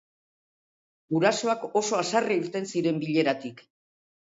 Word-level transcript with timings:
Gurasoak 1.17 1.67
oso 1.83 1.99
haserre 1.99 2.39
irten 2.41 2.69
ziren 2.73 3.01
bileratik. 3.07 3.65